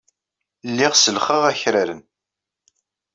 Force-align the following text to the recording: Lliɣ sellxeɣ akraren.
Lliɣ 0.69 0.93
sellxeɣ 0.95 1.43
akraren. 1.51 2.01